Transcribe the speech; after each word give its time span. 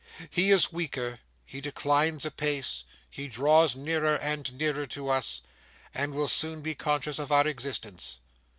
'He 0.31 0.49
is 0.49 0.73
weaker, 0.73 1.19
he 1.45 1.61
declines 1.61 2.25
apace, 2.25 2.85
he 3.07 3.27
draws 3.27 3.75
nearer 3.75 4.15
and 4.15 4.51
nearer 4.57 4.87
to 4.87 5.09
us, 5.09 5.43
and 5.93 6.15
will 6.15 6.27
soon 6.27 6.61
be 6.63 6.73
conscious 6.73 7.19
of 7.19 7.31
our 7.31 7.45
existence. 7.47 8.17